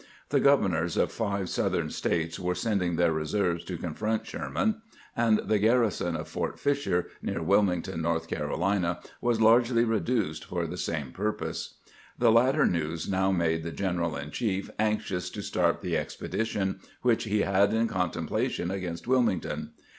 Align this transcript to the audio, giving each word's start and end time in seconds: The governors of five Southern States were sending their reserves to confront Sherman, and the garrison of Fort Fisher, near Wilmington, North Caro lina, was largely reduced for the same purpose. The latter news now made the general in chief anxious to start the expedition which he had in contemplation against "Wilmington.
The 0.29 0.39
governors 0.39 0.97
of 0.97 1.11
five 1.11 1.47
Southern 1.47 1.91
States 1.91 2.39
were 2.39 2.55
sending 2.55 2.95
their 2.95 3.13
reserves 3.13 3.63
to 3.65 3.77
confront 3.77 4.25
Sherman, 4.25 4.81
and 5.15 5.37
the 5.45 5.59
garrison 5.59 6.15
of 6.15 6.27
Fort 6.27 6.59
Fisher, 6.59 7.09
near 7.21 7.43
Wilmington, 7.43 8.01
North 8.01 8.27
Caro 8.27 8.57
lina, 8.57 8.99
was 9.21 9.39
largely 9.39 9.83
reduced 9.83 10.43
for 10.43 10.65
the 10.65 10.75
same 10.75 11.11
purpose. 11.11 11.75
The 12.17 12.31
latter 12.31 12.65
news 12.65 13.07
now 13.07 13.31
made 13.31 13.61
the 13.61 13.69
general 13.69 14.15
in 14.17 14.31
chief 14.31 14.71
anxious 14.79 15.29
to 15.29 15.43
start 15.43 15.81
the 15.81 15.95
expedition 15.95 16.79
which 17.03 17.25
he 17.25 17.41
had 17.41 17.71
in 17.71 17.87
contemplation 17.87 18.71
against 18.71 19.07
"Wilmington. 19.07 19.69